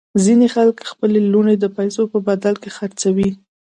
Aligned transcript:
ځینې 0.23 0.47
خلک 0.55 0.77
خپلې 0.91 1.19
لوڼې 1.31 1.55
د 1.59 1.65
پیسو 1.77 2.01
په 2.11 2.17
بدل 2.27 2.55
کې 2.61 2.69
خرڅوي. 2.77 3.29